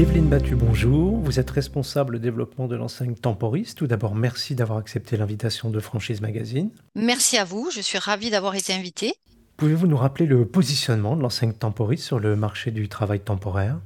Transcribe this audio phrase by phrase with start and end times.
[0.00, 1.18] Evelyne Battu, bonjour.
[1.18, 3.74] Vous êtes responsable développement de l'enseigne Temporis.
[3.74, 6.70] Tout d'abord, merci d'avoir accepté l'invitation de Franchise Magazine.
[6.94, 9.12] Merci à vous, je suis ravie d'avoir été invitée.
[9.58, 13.78] Pouvez-vous nous rappeler le positionnement de l'enseigne Temporis sur le marché du travail temporaire?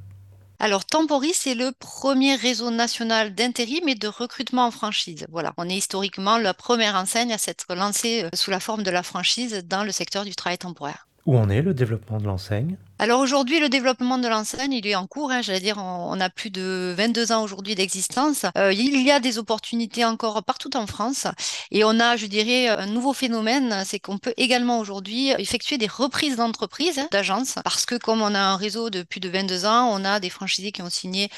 [0.59, 5.25] Alors, Temporis, c'est le premier réseau national d'intérim et de recrutement en franchise.
[5.29, 8.91] Voilà, on est historiquement la première enseigne à s'être lancée euh, sous la forme de
[8.91, 11.09] la franchise dans le secteur du travail temporaire.
[11.25, 12.77] Où en est le développement de l'enseigne?
[12.97, 15.29] Alors aujourd'hui, le développement de l'enseigne, il est en cours.
[15.31, 18.45] Hein, J'allais dire, on, a plus de 22 ans aujourd'hui d'existence.
[18.57, 21.27] Euh, il y a des opportunités encore partout en France.
[21.71, 25.87] Et on a, je dirais, un nouveau phénomène, c'est qu'on peut également aujourd'hui effectuer des
[25.87, 29.65] reprises d'entreprises, hein, d'agences, parce que comme on a un réseau de plus de 22
[29.65, 31.29] ans, on a des franchisés qui ont signé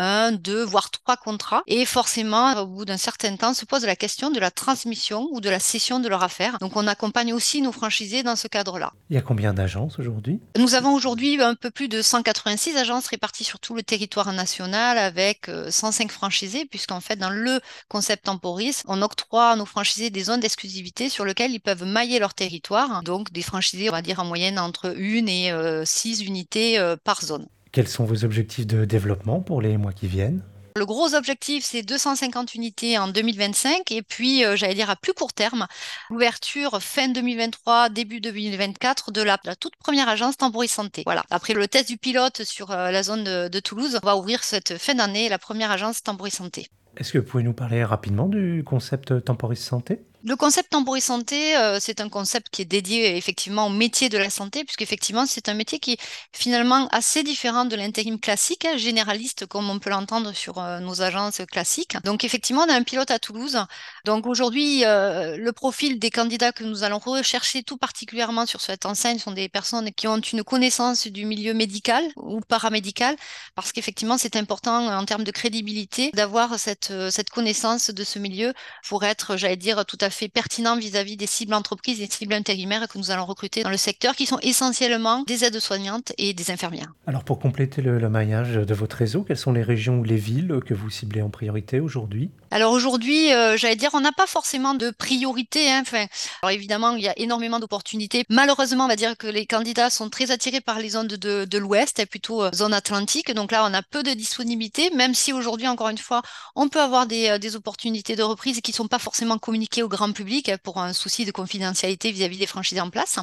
[0.00, 1.62] un, deux, voire trois contrats.
[1.66, 5.40] Et forcément, au bout d'un certain temps, se pose la question de la transmission ou
[5.40, 6.58] de la cession de leur affaire.
[6.58, 8.92] Donc, on accompagne aussi nos franchisés dans ce cadre-là.
[9.10, 10.40] Il y a combien d'agences aujourd'hui?
[10.58, 14.98] Nous avons aujourd'hui un peu plus de 186 agences réparties sur tout le territoire national
[14.98, 20.10] avec 105 euh, franchisés, puisqu'en fait, dans le concept Temporis, on octroie à nos franchisés
[20.10, 23.02] des zones d'exclusivité sur lesquelles ils peuvent mailler leur territoire.
[23.02, 26.96] Donc, des franchisés, on va dire en moyenne entre une et euh, six unités euh,
[27.02, 27.46] par zone.
[27.72, 30.42] Quels sont vos objectifs de développement pour les mois qui viennent?
[30.76, 35.12] Le gros objectif, c'est 250 unités en 2025 et puis, euh, j'allais dire à plus
[35.12, 35.66] court terme,
[36.10, 41.02] l'ouverture fin 2023, début 2024 de la, toute première agence Tambouris Santé.
[41.04, 41.24] Voilà.
[41.30, 44.42] Après le test du pilote sur euh, la zone de, de, Toulouse, on va ouvrir
[44.44, 46.68] cette fin d'année la première agence Tambouris Santé.
[46.96, 50.02] Est-ce que vous pouvez nous parler rapidement du concept Temporis Santé?
[50.22, 54.18] Le concept Temporis Santé, euh, c'est un concept qui est dédié effectivement au métier de
[54.18, 56.00] la santé, puisqu'effectivement, c'est un métier qui est
[56.32, 61.00] finalement assez différent de l'intérim classique, hein, généraliste, comme on peut l'entendre sur euh, nos
[61.00, 61.96] agences classiques.
[62.04, 63.58] Donc, effectivement, on a un pilote à Toulouse.
[64.04, 68.84] Donc, aujourd'hui, euh, le profil des candidats que nous allons rechercher tout particulièrement sur cette
[68.84, 73.16] enseigne sont des personnes qui ont une connaissance du milieu médical ou paramédical,
[73.54, 78.52] parce qu'effectivement, c'est important en termes de crédibilité d'avoir cette, cette connaissance de ce milieu
[78.86, 82.34] pour être, j'allais dire, tout à fait pertinent vis-à-vis des cibles entreprises et des cibles
[82.34, 86.50] intérimaires que nous allons recruter dans le secteur, qui sont essentiellement des aides-soignantes et des
[86.50, 86.92] infirmières.
[87.06, 90.60] Alors pour compléter le, maillage de votre réseau, quelles sont les régions ou les villes
[90.66, 92.30] que vous ciblez en priorité aujourd'hui?
[92.50, 95.70] Alors aujourd'hui, euh, j'allais dire, on n'a pas forcément de priorité.
[95.70, 95.80] Hein.
[95.82, 96.06] Enfin,
[96.42, 98.24] alors évidemment, il y a énormément d'opportunités.
[98.28, 101.58] Malheureusement, on va dire que les candidats sont très attirés par les zones de, de,
[101.58, 103.32] l'Ouest, plutôt euh, zone atlantique.
[103.32, 106.22] Donc là, on a peu de disponibilité, même si aujourd'hui, encore une fois,
[106.56, 109.82] on peut avoir des, euh, des opportunités de reprise qui ne sont pas forcément communiquées
[109.82, 113.18] au grand public pour un souci de confidentialité vis-à-vis des franchisés en place.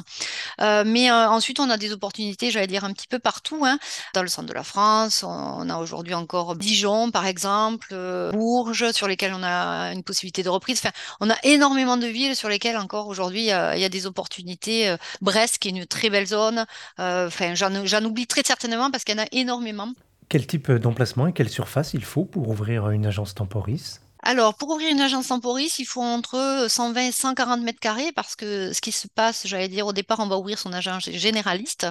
[0.60, 3.64] Euh, mais euh, ensuite, on a des opportunités, j'allais dire, un petit peu partout.
[3.64, 3.78] Hein.
[4.14, 8.92] Dans le centre de la France, on a aujourd'hui encore Dijon, par exemple, euh, Bourges,
[8.92, 10.78] sur lesquels on a une possibilité de reprise.
[10.82, 13.52] Enfin, on a énormément de villes sur lesquelles encore aujourd'hui, il y
[13.84, 14.94] a des opportunités.
[15.20, 16.64] Brest, qui est une très belle zone.
[16.98, 19.92] Enfin, j'en oublie très certainement parce qu'il y en a énormément.
[20.28, 24.00] Quel type d'emplacement et quelle surface il faut pour ouvrir une agence temporis?
[24.22, 28.34] Alors, pour ouvrir une agence temporis, il faut entre 120 et 140 mètres carrés parce
[28.34, 31.86] que ce qui se passe, j'allais dire, au départ, on va ouvrir son agence généraliste.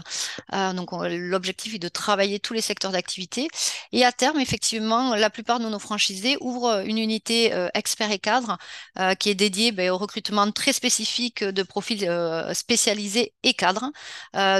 [0.53, 3.47] Euh, donc, l'objectif est de travailler tous les secteurs d'activité.
[3.93, 8.19] Et à terme, effectivement, la plupart de nos franchisés ouvrent une unité euh, expert et
[8.19, 8.57] cadre
[8.99, 12.07] euh, qui est dédiée ben, au recrutement très spécifique de profils
[12.53, 13.91] spécialisés et cadres.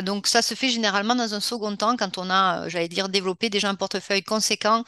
[0.04, 3.50] donc, ça se fait généralement dans un second temps quand on a, j'allais dire, développé
[3.50, 4.84] déjà un portefeuille conséquent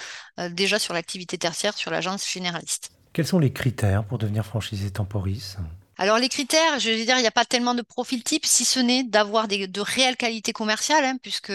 [0.50, 2.69] déjà sur l'activité tertiaire, sur l'agence généraliste.
[3.12, 5.58] Quels sont les critères pour devenir franchisé Temporis
[6.00, 8.64] alors les critères, je veux dire, il n'y a pas tellement de profil type, si
[8.64, 11.52] ce n'est d'avoir de réelles qualités commerciales, hein, puisque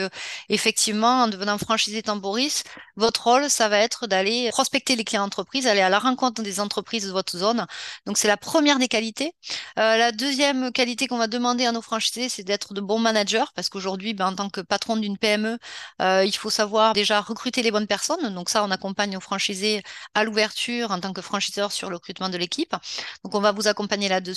[0.51, 2.63] effectivement, en devenant franchisé Temporis,
[2.97, 6.61] votre rôle, ça va être d'aller prospecter les clients d'entreprise, aller à la rencontre des
[6.61, 7.67] entreprises de votre zone.
[8.05, 9.33] Donc c'est la première des qualités.
[9.79, 13.45] Euh, la deuxième qualité qu'on va demander à nos franchisés, c'est d'être de bons managers,
[13.55, 15.59] parce qu'aujourd'hui, ben, en tant que patron d'une PME,
[16.03, 18.35] euh, il faut savoir déjà recruter les bonnes personnes.
[18.35, 22.29] Donc ça, on accompagne nos franchisés à l'ouverture en tant que franchiseur sur le recrutement
[22.29, 22.77] de l'équipe.
[23.25, 24.34] Donc on va vous accompagner là-dessus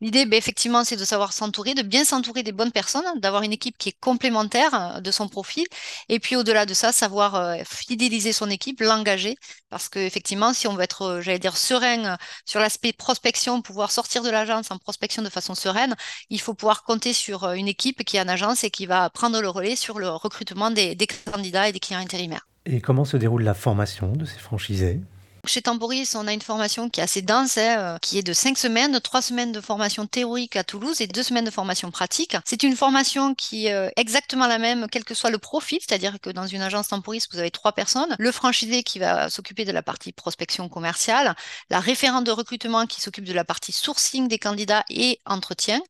[0.00, 3.52] L'idée, ben, effectivement, c'est de savoir s'entourer, de bien s'entourer des bonnes personnes, d'avoir une
[3.52, 5.64] équipe qui est complémentaire euh, de son profil.
[6.08, 9.36] Et puis, au-delà de ça, savoir euh, fidéliser son équipe, l'engager.
[9.70, 14.22] Parce qu'effectivement, si on veut être, euh, j'allais dire, serein sur l'aspect prospection, pouvoir sortir
[14.22, 15.94] de l'agence en prospection de façon sereine,
[16.30, 19.40] il faut pouvoir compter sur une équipe qui est en agence et qui va prendre
[19.40, 20.96] le relais sur le recrutement des
[21.30, 22.46] candidats et des clients intérimaires.
[22.66, 25.00] Et comment se déroule la formation de ces franchisés?
[25.48, 28.32] Chez Temporis, on a une formation qui est assez dense, hein, euh, qui est de
[28.32, 32.36] cinq semaines, trois semaines de formation théorique à Toulouse et deux semaines de formation pratique.
[32.44, 36.18] C'est une formation qui est euh, exactement la même, quel que soit le profil, c'est-à-dire
[36.20, 38.14] que dans une agence Temporis, vous avez trois personnes.
[38.18, 41.34] Le franchisé qui va s'occuper de la partie prospection commerciale,
[41.70, 45.80] la référente de recrutement qui s'occupe de la partie sourcing des candidats et entretien,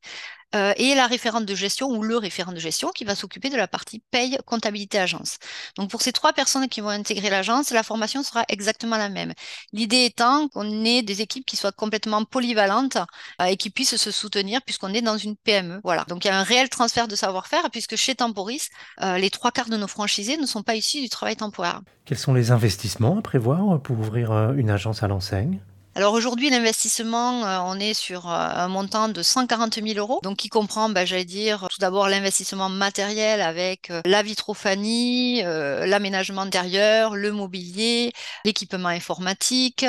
[0.55, 3.57] euh, et la référente de gestion ou le référent de gestion qui va s'occuper de
[3.57, 5.37] la partie paye, comptabilité, agence.
[5.75, 9.33] Donc pour ces trois personnes qui vont intégrer l'agence, la formation sera exactement la même.
[9.73, 12.97] L'idée étant qu'on ait des équipes qui soient complètement polyvalentes
[13.41, 15.81] euh, et qui puissent se soutenir puisqu'on est dans une PME.
[15.83, 16.05] Voilà.
[16.07, 18.69] Donc il y a un réel transfert de savoir-faire puisque chez Temporis,
[19.01, 21.81] euh, les trois quarts de nos franchisés ne sont pas issus du travail temporaire.
[22.05, 25.59] Quels sont les investissements à prévoir pour ouvrir une agence à l'enseigne?
[25.97, 30.37] Alors aujourd'hui, l'investissement, euh, on est sur euh, un montant de 140 000 euros, donc
[30.37, 37.15] qui comprend, bah, j'allais dire, tout d'abord l'investissement matériel avec euh, la vitrophanie, l'aménagement intérieur,
[37.15, 38.13] le mobilier,
[38.45, 39.85] l'équipement informatique,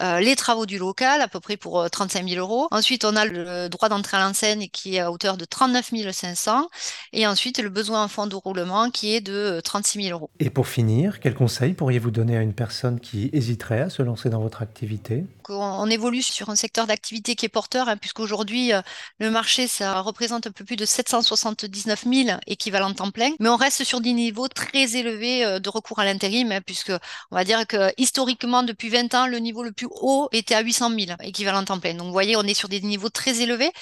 [0.00, 2.68] les travaux du local, à peu près pour 35 000 euros.
[2.70, 6.68] Ensuite, on a le droit d'entrée à l'enseigne qui est à hauteur de 39 500
[7.12, 10.30] et ensuite le besoin en fonds de roulement qui est de 36 000 euros.
[10.38, 14.30] Et pour finir, quel conseil pourriez-vous donner à une personne qui hésiterait à se lancer
[14.30, 15.24] dans votre activité?
[15.50, 18.80] On évolue sur un secteur d'activité qui est porteur, hein, puisqu'aujourd'hui, euh,
[19.18, 23.56] le marché, ça représente un peu plus de 779 000 équivalents temps plein, mais on
[23.56, 26.92] reste sur des niveaux très élevés euh, de recours à l'intérim, hein, puisque
[27.30, 30.60] on va dire que historiquement, depuis 20 ans, le niveau le plus haut était à
[30.60, 31.94] 800 000 équivalents temps plein.
[31.94, 33.72] Donc, vous voyez, on est sur des niveaux très élevés.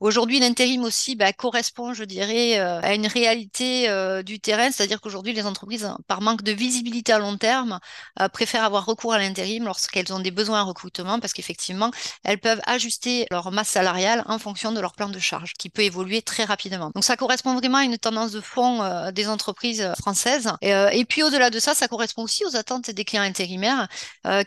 [0.00, 5.00] Aujourd'hui, l'intérim aussi bah, correspond, je dirais, euh, à une réalité euh, du terrain, c'est-à-dire
[5.00, 7.78] qu'aujourd'hui, les entreprises, par manque de visibilité à long terme,
[8.20, 11.90] euh, préfèrent avoir recours à l'intérim lorsqu'elles ont des besoins en recrutement, parce qu'effectivement,
[12.24, 15.82] elles peuvent ajuster leur masse salariale en fonction de leur plan de charge, qui peut
[15.82, 16.90] évoluer très rapidement.
[16.94, 20.52] Donc, ça correspond vraiment à une tendance de fond des entreprises françaises.
[20.62, 23.88] Et, puis, au-delà de ça, ça correspond aussi aux attentes des clients intérimaires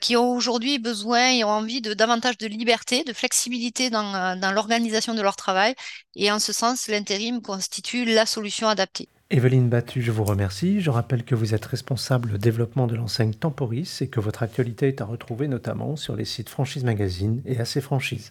[0.01, 4.51] qui ont aujourd'hui besoin et ont envie de davantage de liberté, de flexibilité dans, dans
[4.51, 5.73] l'organisation de leur travail.
[6.15, 9.09] Et en ce sens, l'intérim constitue la solution adaptée.
[9.31, 10.81] Evelyne Battu, je vous remercie.
[10.81, 15.01] Je rappelle que vous êtes responsable développement de l'enseigne Temporis et que votre actualité est
[15.01, 18.27] à retrouver notamment sur les sites Franchise Magazine et AC Franchise.